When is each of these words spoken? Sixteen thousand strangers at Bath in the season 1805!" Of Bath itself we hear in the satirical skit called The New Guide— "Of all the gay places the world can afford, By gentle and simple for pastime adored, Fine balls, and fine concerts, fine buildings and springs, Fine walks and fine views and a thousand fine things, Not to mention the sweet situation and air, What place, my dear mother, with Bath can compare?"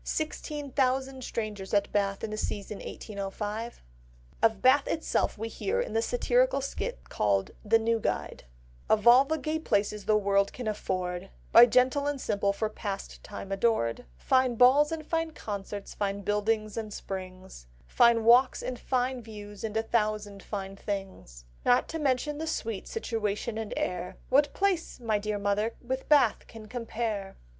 Sixteen 0.03 0.71
thousand 0.71 1.23
strangers 1.23 1.75
at 1.75 1.91
Bath 1.91 2.23
in 2.23 2.31
the 2.31 2.35
season 2.35 2.77
1805!" 2.79 3.83
Of 4.41 4.59
Bath 4.59 4.87
itself 4.87 5.37
we 5.37 5.47
hear 5.47 5.79
in 5.79 5.93
the 5.93 6.01
satirical 6.01 6.59
skit 6.59 7.07
called 7.09 7.51
The 7.63 7.77
New 7.77 7.99
Guide— 7.99 8.45
"Of 8.89 9.05
all 9.07 9.25
the 9.25 9.37
gay 9.37 9.59
places 9.59 10.05
the 10.05 10.17
world 10.17 10.53
can 10.53 10.67
afford, 10.67 11.29
By 11.51 11.67
gentle 11.67 12.07
and 12.07 12.19
simple 12.19 12.51
for 12.51 12.67
pastime 12.67 13.51
adored, 13.51 14.05
Fine 14.17 14.55
balls, 14.55 14.91
and 14.91 15.05
fine 15.05 15.33
concerts, 15.33 15.93
fine 15.93 16.21
buildings 16.21 16.77
and 16.77 16.91
springs, 16.91 17.67
Fine 17.85 18.23
walks 18.25 18.63
and 18.63 18.79
fine 18.79 19.21
views 19.21 19.63
and 19.63 19.77
a 19.77 19.83
thousand 19.83 20.41
fine 20.41 20.75
things, 20.75 21.45
Not 21.63 21.87
to 21.89 21.99
mention 21.99 22.39
the 22.39 22.47
sweet 22.47 22.87
situation 22.87 23.55
and 23.59 23.71
air, 23.77 24.17
What 24.29 24.51
place, 24.51 24.99
my 24.99 25.19
dear 25.19 25.37
mother, 25.37 25.75
with 25.79 26.09
Bath 26.09 26.47
can 26.47 26.67
compare?" 26.67 27.37